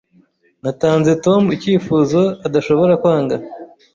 Natanze 0.63 1.11
Tom 1.25 1.43
icyifuzo 1.55 2.21
adashobora 2.47 2.93
kwanga. 3.01 3.35